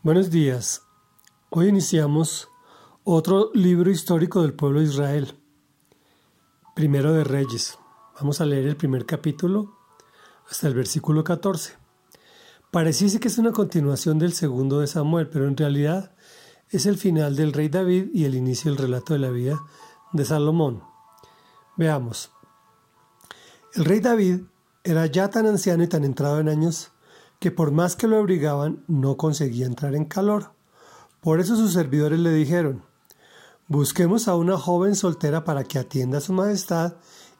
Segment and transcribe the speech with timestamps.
[0.00, 0.82] Buenos días.
[1.50, 2.48] Hoy iniciamos
[3.02, 5.36] otro libro histórico del pueblo de Israel,
[6.76, 7.80] Primero de Reyes.
[8.20, 9.76] Vamos a leer el primer capítulo
[10.48, 11.72] hasta el versículo 14.
[12.70, 16.14] Pareciese que es una continuación del segundo de Samuel, pero en realidad
[16.70, 19.60] es el final del rey David y el inicio del relato de la vida
[20.12, 20.84] de Salomón.
[21.76, 22.30] Veamos.
[23.74, 24.42] El rey David
[24.84, 26.92] era ya tan anciano y tan entrado en años
[27.38, 30.52] que por más que lo obligaban no conseguía entrar en calor.
[31.20, 32.82] Por eso sus servidores le dijeron,
[33.66, 36.94] busquemos a una joven soltera para que atienda a su majestad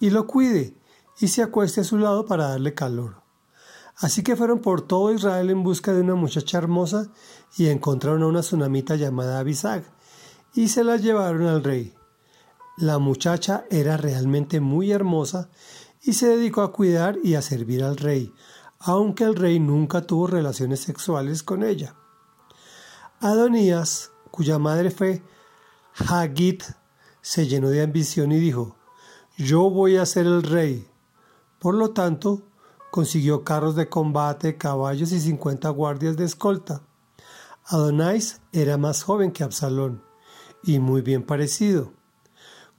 [0.00, 0.74] y lo cuide
[1.18, 3.22] y se acueste a su lado para darle calor.
[3.96, 7.08] Así que fueron por todo Israel en busca de una muchacha hermosa
[7.56, 9.84] y encontraron a una tsunamita llamada Abisag
[10.54, 11.94] y se la llevaron al rey.
[12.76, 15.50] La muchacha era realmente muy hermosa
[16.02, 18.32] y se dedicó a cuidar y a servir al rey,
[18.84, 21.94] aunque el rey nunca tuvo relaciones sexuales con ella.
[23.20, 25.22] Adonías, cuya madre fue
[26.08, 26.64] Hagit,
[27.20, 28.76] se llenó de ambición y dijo,
[29.36, 30.88] yo voy a ser el rey.
[31.60, 32.42] Por lo tanto,
[32.90, 36.82] consiguió carros de combate, caballos y cincuenta guardias de escolta.
[37.64, 40.02] Adonais era más joven que Absalón
[40.64, 41.92] y muy bien parecido.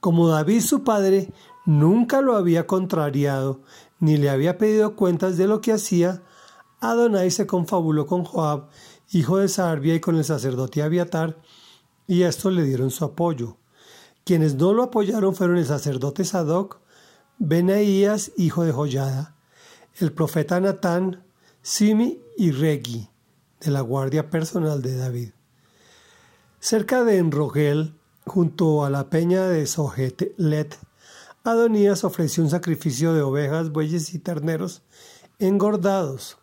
[0.00, 1.32] Como David su padre
[1.64, 3.62] nunca lo había contrariado
[4.04, 6.22] ni le había pedido cuentas de lo que hacía,
[6.80, 8.68] Adonai se confabuló con Joab,
[9.12, 11.38] hijo de Sarbia, y con el sacerdote Abiatar,
[12.06, 13.56] y estos le dieron su apoyo.
[14.24, 16.80] Quienes no lo apoyaron fueron el sacerdote Sadoc,
[17.38, 19.36] Benaías, hijo de Joyada,
[19.98, 21.24] el profeta Natán,
[21.62, 23.08] Simi y Regi,
[23.60, 25.30] de la guardia personal de David.
[26.60, 27.94] Cerca de Enrogel,
[28.26, 30.78] junto a la peña de Sohelet,
[31.46, 34.82] Adonías ofreció un sacrificio de ovejas, bueyes y terneros
[35.38, 36.38] engordados.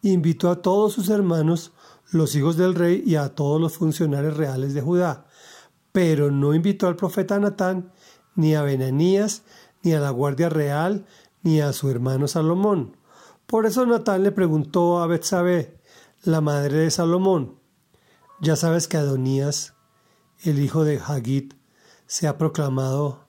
[0.00, 1.72] Invitó a todos sus hermanos,
[2.12, 5.26] los hijos del rey, y a todos los funcionarios reales de Judá,
[5.92, 7.92] pero no invitó al profeta Natán,
[8.36, 9.42] ni a Benanías,
[9.82, 11.04] ni a la guardia real,
[11.42, 12.96] ni a su hermano Salomón.
[13.46, 15.78] Por eso Natán le preguntó a Betsabé,
[16.22, 17.60] la madre de Salomón,
[18.40, 19.74] ¿ya sabes que Adonías,
[20.42, 21.52] el hijo de Hagit,
[22.06, 23.27] se ha proclamado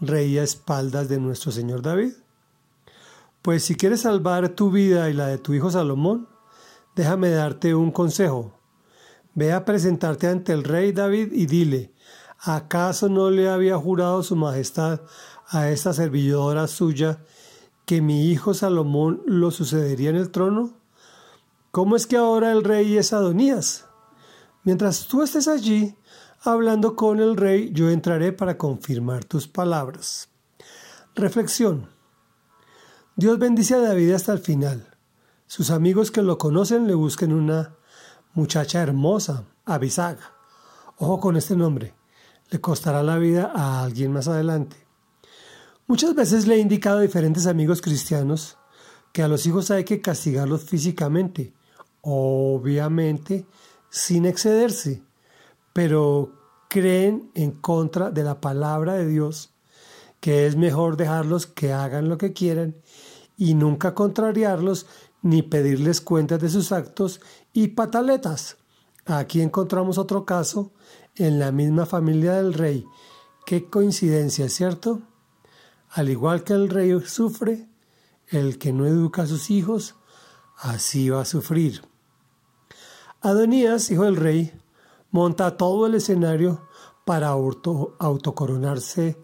[0.00, 2.12] rey a espaldas de nuestro Señor David?
[3.42, 6.28] Pues si quieres salvar tu vida y la de tu hijo Salomón,
[6.94, 8.52] déjame darte un consejo.
[9.34, 11.92] Ve a presentarte ante el rey David y dile,
[12.40, 15.00] ¿acaso no le había jurado su majestad
[15.46, 17.20] a esta servidora suya
[17.86, 20.74] que mi hijo Salomón lo sucedería en el trono?
[21.70, 23.86] ¿Cómo es que ahora el rey es Adonías?
[24.64, 25.94] Mientras tú estés allí,
[26.40, 30.28] hablando con el rey, yo entraré para confirmar tus palabras.
[31.14, 31.88] Reflexión.
[33.16, 34.96] Dios bendice a David hasta el final.
[35.46, 37.74] Sus amigos que lo conocen le busquen una
[38.34, 40.18] muchacha hermosa, Abisag.
[40.98, 41.94] Ojo con este nombre,
[42.50, 44.76] le costará la vida a alguien más adelante.
[45.86, 48.58] Muchas veces le he indicado a diferentes amigos cristianos
[49.12, 51.54] que a los hijos hay que castigarlos físicamente,
[52.02, 53.46] obviamente
[53.90, 55.07] sin excederse
[55.78, 56.32] pero
[56.68, 59.54] creen en contra de la palabra de Dios,
[60.18, 62.74] que es mejor dejarlos que hagan lo que quieran
[63.36, 64.86] y nunca contrariarlos
[65.22, 67.20] ni pedirles cuentas de sus actos
[67.52, 68.56] y pataletas.
[69.06, 70.72] Aquí encontramos otro caso
[71.14, 72.84] en la misma familia del rey.
[73.46, 75.02] Qué coincidencia, ¿cierto?
[75.90, 77.68] Al igual que el rey sufre,
[78.26, 79.94] el que no educa a sus hijos,
[80.56, 81.82] así va a sufrir.
[83.20, 84.52] Adonías, hijo del rey,
[85.10, 86.68] monta todo el escenario
[87.04, 89.16] para autocoronarse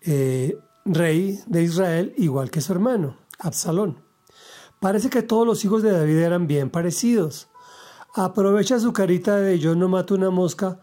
[0.00, 4.02] eh, rey de Israel, igual que su hermano, Absalón.
[4.80, 7.48] Parece que todos los hijos de David eran bien parecidos.
[8.14, 10.80] Aprovecha su carita de yo no mato una mosca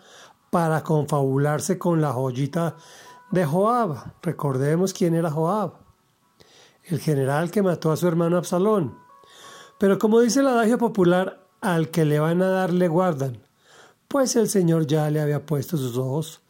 [0.51, 2.75] para confabularse con la joyita
[3.31, 4.13] de Joab.
[4.21, 5.73] Recordemos quién era Joab,
[6.83, 8.99] el general que mató a su hermano Absalón.
[9.79, 13.44] Pero como dice el adagio popular, al que le van a dar le guardan
[14.15, 16.41] pues el Señor ya le había puesto sus ojos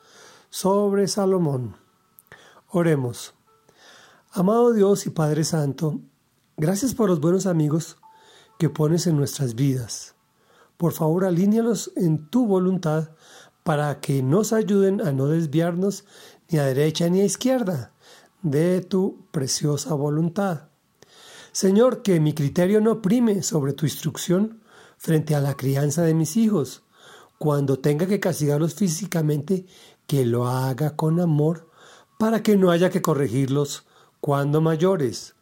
[0.51, 1.75] sobre Salomón.
[2.69, 3.33] Oremos.
[4.29, 5.99] Amado Dios y Padre Santo,
[6.57, 7.97] gracias por los buenos amigos
[8.59, 10.13] que pones en nuestras vidas.
[10.77, 13.09] Por favor, alíñalos en tu voluntad
[13.63, 16.05] para que nos ayuden a no desviarnos
[16.49, 17.93] ni a derecha ni a izquierda
[18.43, 20.67] de tu preciosa voluntad.
[21.51, 24.61] Señor, que mi criterio no prime sobre tu instrucción
[24.99, 26.84] frente a la crianza de mis hijos,
[27.37, 29.65] cuando tenga que castigarlos físicamente,
[30.07, 31.69] que lo haga con amor,
[32.17, 33.85] para que no haya que corregirlos
[34.21, 35.35] cuando mayores,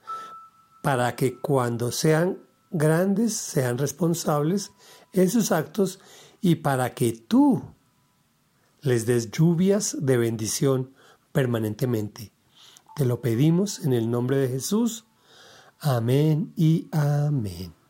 [0.81, 2.39] para que cuando sean
[2.71, 4.71] grandes sean responsables
[5.13, 5.99] en sus actos
[6.41, 7.63] y para que tú
[8.81, 10.93] les des lluvias de bendición
[11.31, 12.33] permanentemente.
[12.95, 15.05] Te lo pedimos en el nombre de Jesús.
[15.79, 17.82] Amén y amén.